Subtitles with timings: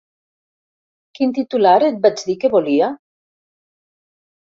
[1.19, 2.91] Quin titular et vaig dir que volia?